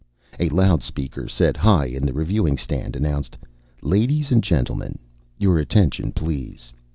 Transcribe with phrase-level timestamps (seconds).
[0.39, 3.37] A loudspeaker set high in the reviewing stand announced,
[3.83, 4.97] "Ladies and gentlemen,
[5.37, 6.73] your attention please!